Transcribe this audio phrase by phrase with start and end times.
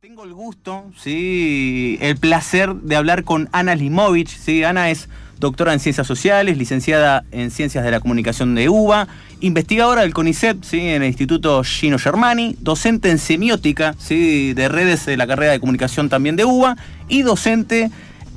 [0.00, 4.28] Tengo el gusto, sí, el placer de hablar con Ana Limovich.
[4.28, 5.08] Sí, Ana es
[5.40, 9.08] doctora en Ciencias Sociales, licenciada en Ciencias de la Comunicación de UBA,
[9.40, 15.04] investigadora del CONICET, sí, en el Instituto Gino Germani, docente en semiótica, sí, de redes
[15.04, 16.76] de la carrera de comunicación también de UBA
[17.08, 17.90] y docente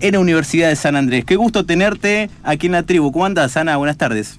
[0.00, 1.24] en la Universidad de San Andrés.
[1.24, 3.12] Qué gusto tenerte aquí en la tribu.
[3.12, 3.78] ¿Cómo andas, Ana?
[3.78, 4.38] Buenas tardes.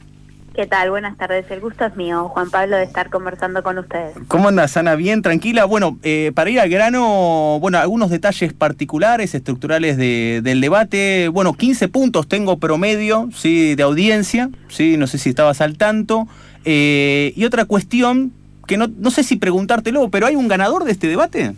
[0.57, 0.89] ¿Qué tal?
[0.89, 1.45] Buenas tardes.
[1.51, 4.15] El gusto es mío, Juan Pablo, de estar conversando con ustedes.
[4.27, 4.95] ¿Cómo andas, Ana?
[4.95, 5.21] ¿Bien?
[5.21, 5.65] ¿Tranquila?
[5.65, 11.27] Bueno, eh, para ir al grano, bueno, algunos detalles particulares, estructurales del debate.
[11.27, 13.75] Bueno, 15 puntos tengo promedio, ¿sí?
[13.75, 14.97] De audiencia, ¿sí?
[14.97, 16.27] No sé si estabas al tanto.
[16.65, 18.33] Eh, y otra cuestión,
[18.65, 21.53] que no, no sé si preguntártelo, pero ¿hay un ganador de este debate?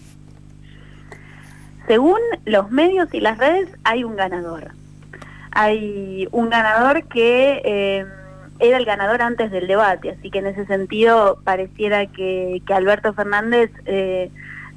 [1.87, 4.71] Según los medios y las redes, hay un ganador.
[5.51, 7.61] Hay un ganador que...
[7.63, 8.05] Eh,
[8.59, 13.71] era el ganador antes del debate, así que en ese sentido pareciera que, Alberto Fernández
[13.85, 14.29] eh,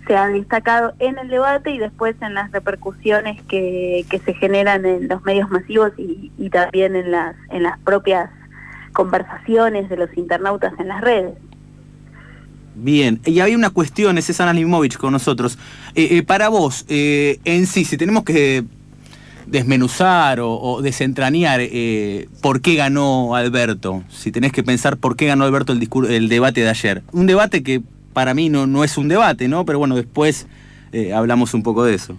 [0.06, 5.09] se ha destacado en el debate y después en las repercusiones que, se generan en
[5.09, 8.30] los medios masivos y, también en las, en las propias
[8.92, 11.35] conversaciones de los internautas en las redes.
[12.74, 15.59] Bien, y hay una cuestión, es Ana Limovich con nosotros.
[15.95, 18.64] Eh, eh, para vos, en sí, si tenemos que
[19.46, 25.45] desmenuzar o, desentrañar eh, por qué ganó Alberto, si tenés que pensar por qué ganó
[25.45, 27.02] Alberto el, el debate de ayer.
[27.12, 27.82] Un debate que
[28.13, 29.65] para mí no, no es un debate, ¿no?
[29.65, 30.46] Pero bueno, después
[30.93, 32.16] eh, hablamos un poco de eso.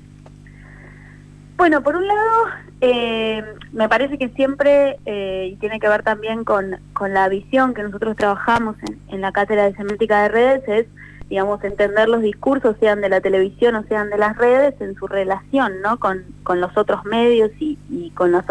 [1.55, 2.45] Bueno, por un lado,
[2.81, 7.83] eh, me parece que siempre, y tiene que ver también con, con, la visión que
[7.83, 10.87] nosotros trabajamos en, en la cátedra de semántica de redes, es
[11.29, 15.07] digamos, entender los discursos, sean de la televisión o sean de las redes, en su
[15.07, 15.97] relación, ¿no?
[15.99, 18.47] Con, con los otros medios y, y con las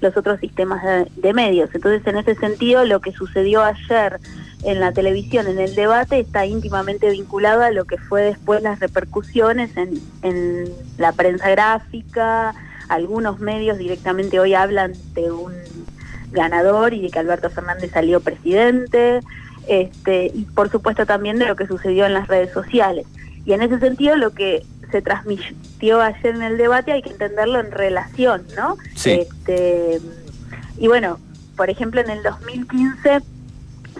[0.00, 0.82] los otros sistemas
[1.16, 1.70] de, medios.
[1.74, 4.20] Entonces, en ese sentido, lo que sucedió ayer
[4.62, 8.80] en la televisión, en el debate, está íntimamente vinculado a lo que fue después las
[8.80, 12.54] repercusiones en, en la prensa gráfica.
[12.88, 15.52] Algunos medios directamente hoy hablan de un
[16.32, 19.20] ganador y de que Alberto Fernández salió presidente
[19.68, 23.06] este, y por supuesto también de lo que sucedió en las redes sociales.
[23.44, 27.60] Y en ese sentido lo que se transmitió ayer en el debate hay que entenderlo
[27.60, 28.76] en relación, ¿no?
[29.04, 30.00] Este,
[30.78, 31.18] y bueno,
[31.56, 33.20] por ejemplo en el 2015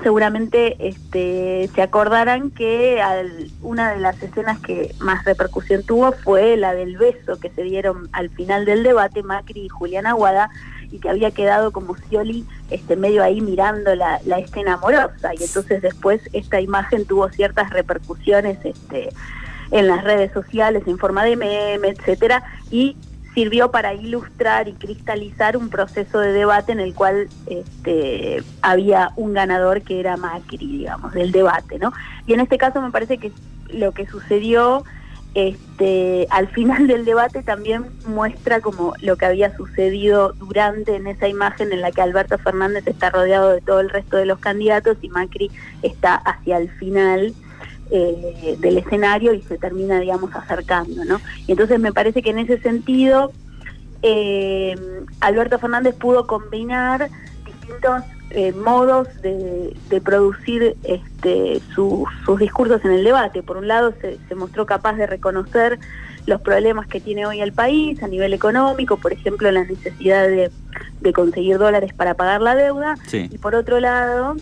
[0.03, 3.01] seguramente este, se acordarán que
[3.63, 8.09] una de las escenas que más repercusión tuvo fue la del beso que se dieron
[8.13, 10.51] al final del debate Macri y Julián Aguada
[10.95, 15.83] y que había quedado como Scioli este, medio ahí mirando la, escena amorosa y entonces
[15.83, 19.09] después esta imagen tuvo ciertas repercusiones este,
[19.73, 22.97] en las redes sociales en forma de meme, etcétera, y
[23.35, 29.33] sirvió para ilustrar y cristalizar un proceso de debate en el cual este, había un
[29.33, 31.93] ganador que era Macri, digamos, del debate, ¿no?
[32.29, 33.33] Y en este caso me parece que
[33.69, 34.85] lo que sucedió
[35.35, 41.27] este, al final del debate también muestra como lo que había sucedido durante en esa
[41.27, 44.97] imagen en la que Alberto Fernández está rodeado de todo el resto de los candidatos
[45.03, 45.51] y Macri
[45.83, 47.35] está hacia el final
[47.91, 51.21] eh, del escenario y se termina, digamos, acercando, ¿no?
[51.47, 53.33] Y entonces me parece que en ese sentido
[54.03, 54.77] eh,
[55.21, 57.11] Alberto Fernández pudo combinar
[57.65, 63.43] distintos eh, modos de, producir este, sus discursos en el debate.
[63.43, 65.79] Por un lado, se, mostró capaz de reconocer
[66.27, 70.51] los problemas que tiene hoy el país a nivel económico, por ejemplo, la necesidad de,
[71.13, 74.37] conseguir dólares para pagar la deuda, y por otro lado,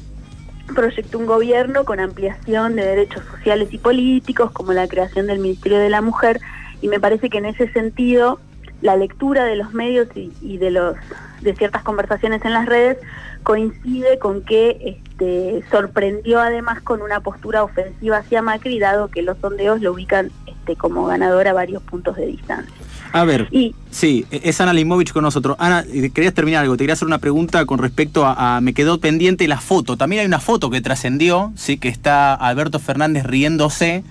[0.74, 5.78] proyectó un gobierno con ampliación de derechos sociales y políticos, como la creación del Ministerio
[5.78, 6.40] de la Mujer,
[6.80, 8.38] y me parece que en ese sentido
[8.82, 10.97] la lectura de los medios y, de los
[11.41, 12.98] de ciertas conversaciones en las redes
[13.43, 19.38] coincide con que este, sorprendió además con una postura ofensiva hacia Macri, dado que los
[19.38, 22.72] sondeos lo ubican este, como ganador a varios puntos de distancia.
[23.12, 25.56] A ver, y, sí, es Ana Limovich con nosotros.
[25.59, 29.47] Ana, querías terminar algo, te quería hacer una pregunta con respecto a, me quedó pendiente
[29.49, 29.97] la foto.
[29.97, 34.03] También hay una foto que trascendió, sí, que está Alberto Fernández riéndose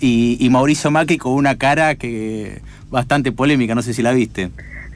[0.00, 2.60] y, y Mauricio Macri con una cara que
[2.92, 4.50] bastante polémica, no sé si la viste.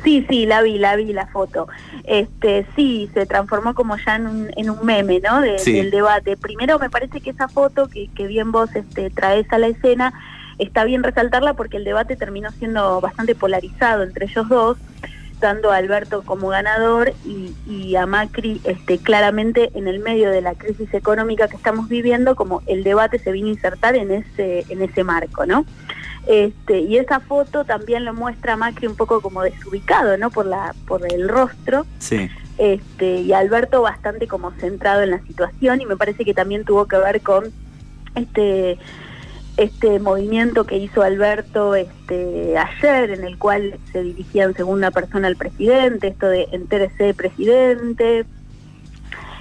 [0.05, 1.67] Sí, sí, la vi, la vi la foto.
[2.05, 5.41] Este, sí, se transformó como ya en un, en un meme, ¿no?
[5.41, 6.37] Del debate.
[6.37, 10.13] Primero me parece que esa foto que, que bien vos este, traes a la escena,
[10.59, 14.79] está bien resaltarla porque el debate terminó siendo bastante polarizado entre ellos dos,
[15.41, 20.41] dando a Alberto como ganador y, y, a Macri este, claramente en el medio de
[20.41, 24.65] la crisis económica que estamos viviendo, como el debate se vino a insertar en ese,
[24.69, 25.67] en ese marco, ¿no?
[26.27, 30.31] Este, y esa foto también lo muestra Macri un poco como desubicado, ¿no?
[30.31, 31.87] Por la, por el rostro.
[31.99, 32.29] Sí.
[32.59, 36.87] Este, y Alberto bastante como centrado en la situación, y me parece que también tuvo
[36.87, 37.53] que ver con
[38.15, 38.79] este
[39.57, 45.29] este movimiento que hizo Alberto este, ayer, en el cual se dirigía en segunda persona
[45.29, 48.27] al presidente, esto de entérese presidente,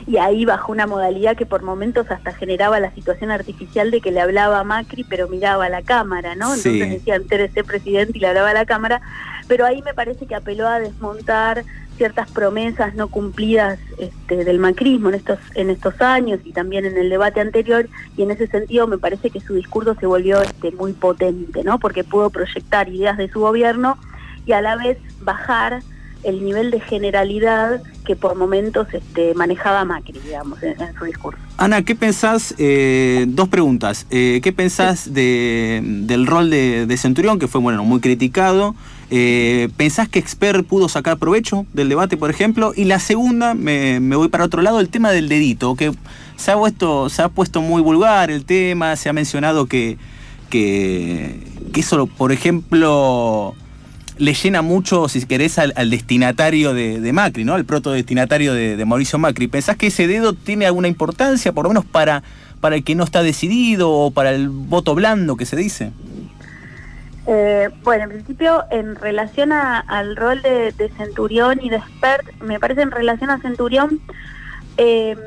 [0.07, 4.12] y ahí bajó una modalidad que por momentos hasta generaba la situación artificial de que
[4.12, 6.54] le hablaba a Macri pero miraba a la cámara, ¿no?
[6.54, 9.02] Entonces decía entérese presidente y le hablaba a la cámara,
[9.48, 11.63] pero ahí me parece que apeló a desmontar
[11.98, 16.98] ciertas promesas no cumplidas este, del macrismo en estos en estos años y también en
[16.98, 17.88] el debate anterior.
[18.18, 21.80] Y en ese sentido me parece que su discurso se volvió este, muy potente no
[21.80, 23.98] porque pudo proyectar ideas de su gobierno
[24.46, 25.81] y a la vez bajar
[26.25, 31.39] el nivel de generalidad que por momentos este, manejaba Macri, digamos, en, su discurso.
[31.57, 32.56] Ana, ¿qué pensás?
[32.57, 34.06] Eh, dos preguntas.
[34.10, 38.75] Eh, ¿Qué pensás de, del rol de, de, Centurión, que fue bueno, muy criticado?
[39.12, 42.74] Eh, ¿Pensás que Expert pudo sacar provecho del debate, por ejemplo?
[42.75, 45.92] Y la segunda, me, voy para otro lado, el tema del dedito, que
[46.36, 49.98] se ha, puesto, se ha puesto muy vulgar el tema, se ha mencionado que,
[50.50, 51.39] que,
[51.71, 53.56] que eso, por ejemplo,
[54.18, 57.54] le llena mucho, si querés, al, destinatario de, Macri, ¿no?
[57.56, 59.48] Al protodestinatario de, de Mauricio Macri.
[59.48, 62.24] ¿Pensás que ese dedo tiene alguna importancia, por lo menos para,
[62.62, 65.92] para el que no está decidido o para el voto blando que se dice?
[67.28, 72.82] Eh, bueno, en principio, en relación al rol de, Centurión y de Expert, me parece
[72.82, 74.00] en relación a Centurión,
[74.78, 75.18] em,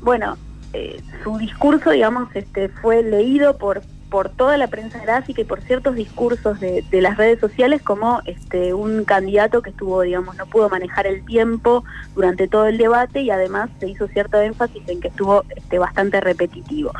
[0.00, 0.36] bueno,
[0.74, 5.60] eh, su discurso, digamos, este, fue leído por, por toda la prensa gráfica y por
[5.60, 10.68] ciertos discursos de, las redes sociales como este, un candidato que estuvo, digamos, no pudo
[10.68, 11.84] manejar el tiempo
[12.14, 16.20] durante todo el debate y además se hizo cierto énfasis en que estuvo este, bastante
[16.20, 16.92] repetitivo.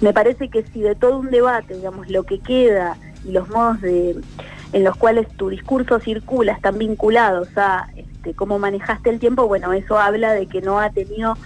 [0.00, 3.80] Me parece que si de todo un debate, digamos, lo que queda y los modos
[3.80, 4.16] de,
[4.72, 9.72] en los cuales tu discurso circula están vinculados a este, cómo manejaste el tiempo, bueno,
[9.72, 11.36] eso habla de que no ha tenido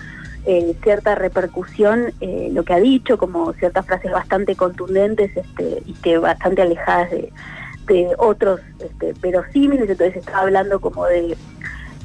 [0.46, 5.94] eh, cierta repercusión eh, lo que ha dicho, como ciertas frases bastante contundentes este, y
[5.94, 7.32] que bastante alejadas de,
[8.18, 11.36] otros este, verosímiles, entonces estaba hablando como de,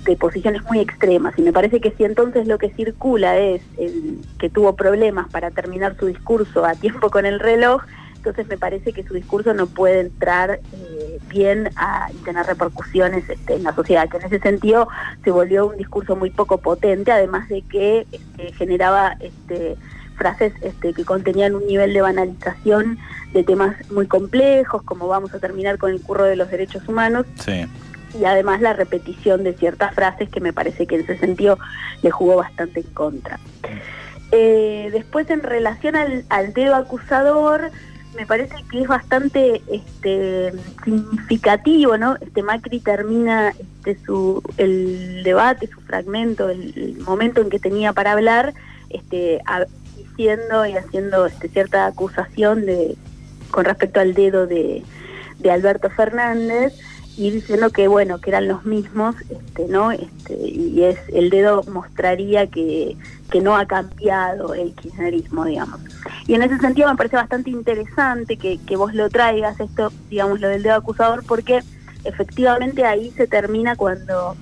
[0.04, 1.38] de posiciones muy extremas.
[1.38, 3.62] Y me parece que si entonces lo que circula es
[4.40, 7.84] que tuvo problemas para terminar su discurso a tiempo con el reloj,
[8.26, 13.30] entonces me parece que su discurso no puede entrar eh, bien a, y tener repercusiones
[13.30, 14.88] este, en la sociedad, que en ese sentido
[15.24, 19.76] se volvió un discurso muy poco potente, además de que este, generaba este,
[20.16, 22.98] frases este, que contenían un nivel de banalización
[23.34, 27.26] de temas muy complejos, como vamos a terminar con el curro de los derechos humanos.
[28.18, 31.58] Y además la repetición de ciertas frases que me parece que en ese sentido
[32.02, 33.40] le jugó bastante en contra.
[34.32, 37.72] Eh, después en relación al, al dedo acusador,
[38.16, 40.54] me parece que es bastante este,
[40.84, 42.16] significativo, ¿no?
[42.22, 48.14] Este Macri termina este, su, el debate, su fragmento, el, momento en que tenía para
[48.14, 48.54] hablar,
[48.90, 49.42] este,
[49.98, 52.96] diciendo y haciendo este, cierta acusación de
[53.52, 54.84] con respecto al dedo de,
[55.40, 56.74] de Alberto Fernández
[57.18, 61.64] y diciendo que bueno que eran los mismos este no este y es el dedo
[61.72, 62.98] mostraría que,
[63.32, 65.80] que no ha cambiado el kirchnerismo digamos
[66.28, 70.40] y en ese sentido me parece bastante interesante que, que vos lo traigas esto digamos
[70.40, 71.62] lo del dedo acusador porque
[72.04, 74.36] efectivamente ahí se termina cuando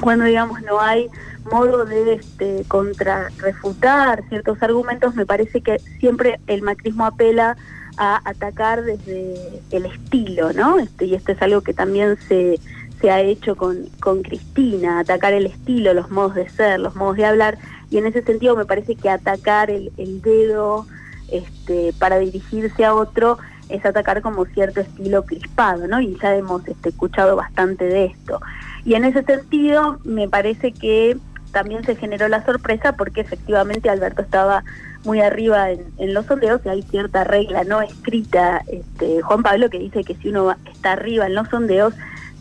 [0.00, 1.08] cuando digamos no hay
[1.50, 7.56] modo de este contrarrefutar ciertos argumentos me parece que siempre el macrismo apela
[7.96, 10.78] a atacar desde el estilo, ¿no?
[10.78, 12.60] Este, y esto es algo que también se,
[13.00, 17.16] se ha hecho con, con Cristina, atacar el estilo, los modos de ser, los modos
[17.16, 17.58] de hablar,
[17.90, 20.86] y en ese sentido me parece que atacar el, el dedo
[21.30, 26.00] este, para dirigirse a otro es atacar como cierto estilo crispado, ¿no?
[26.00, 28.40] Y ya hemos este, escuchado bastante de esto.
[28.84, 31.16] Y en ese sentido me parece que
[31.52, 34.62] también se generó la sorpresa porque efectivamente Alberto estaba
[35.04, 39.78] muy arriba en, los sondeos y hay cierta regla no escrita, este, Juan Pablo, que
[39.78, 41.94] dice que si uno está arriba en los sondeos,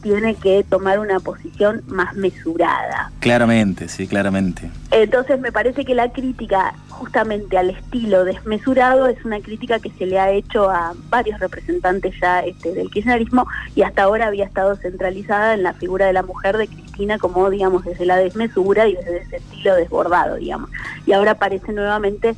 [0.06, 3.12] tiene que tomar una posición más mesurada.
[3.22, 4.70] Claramente, sí, claramente.
[4.92, 10.06] Entonces me parece que la crítica justamente al estilo desmesurado es una crítica que se
[10.06, 14.76] le ha hecho a varios representantes ya este, del kirchnerismo y hasta ahora había estado
[14.76, 18.94] centralizada en la figura de la mujer de Cristina como digamos desde la desmesura y
[18.94, 20.70] desde ese estilo desbordado, digamos.
[21.08, 22.36] Y ahora aparece nuevamente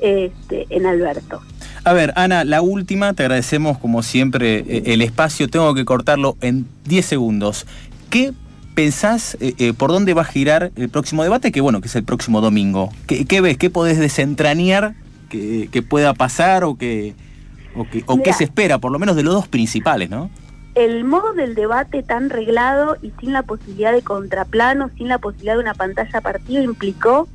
[0.00, 1.42] este, en Alberto.
[1.88, 6.36] A ver, Ana, la última, te agradecemos como siempre eh, el espacio, tengo que cortarlo
[6.42, 7.66] en 10 segundos.
[8.10, 8.34] ¿Qué
[8.74, 11.50] pensás, eh, eh, por dónde va a girar el próximo debate?
[11.50, 12.90] Que bueno, que es el próximo domingo.
[13.06, 13.56] ¿Qué, ves?
[13.56, 14.96] ¿Qué podés desentrañar
[15.30, 17.14] que, pueda pasar o, que,
[17.74, 20.28] o, qué se espera, por lo menos de los dos principales, no?
[20.74, 25.54] El modo del debate tan reglado y sin la posibilidad de contraplano, sin la posibilidad
[25.54, 27.28] de una pantalla partido, implicó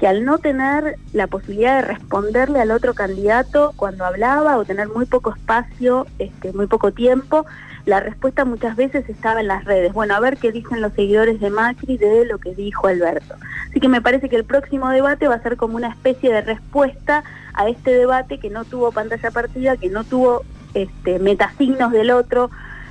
[0.00, 4.88] que al no tener la posibilidad de responderle al otro candidato cuando hablaba o tener
[4.88, 7.44] muy poco espacio, este, muy poco tiempo,
[7.84, 9.92] la respuesta muchas veces estaba en las redes.
[9.92, 13.34] Bueno, a ver qué dicen los seguidores de Macri de lo que dijo Alberto.
[13.68, 16.40] Así que me parece que el próximo debate va a ser como una especie de
[16.40, 22.10] respuesta a este debate que no tuvo pantalla partida, que no tuvo este, metasignos del
[22.10, 22.50] otro,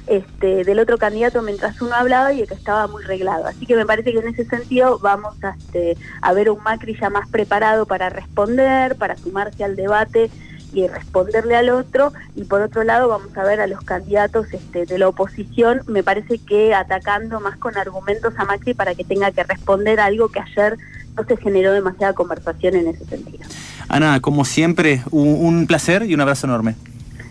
[0.10, 3.48] este, del otro candidato mientras uno hablaba y el que estaba muy reglado.
[3.48, 6.98] Así que me parece que en ese sentido vamos a, este, a ver un Macri
[7.00, 10.30] ya más preparado para responder, para sumarse al debate
[10.74, 14.86] y responderle al otro y por otro lado vamos a ver a los candidatos este,
[14.86, 19.32] de la oposición me parece que atacando más con argumentos a Macri para que tenga
[19.32, 20.78] que responder algo que ayer
[21.16, 23.46] no se generó demasiada conversación en ese sentido.
[23.88, 26.76] Ana, como siempre, un, placer y un abrazo enorme.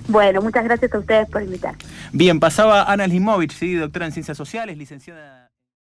[0.08, 1.76] Bueno, muchas gracias a ustedes por invitar.
[2.12, 3.74] Bien, pasaba Ana Limovich, ¿sí?
[3.74, 5.47] doctora en Ciencias Sociales, licenciada...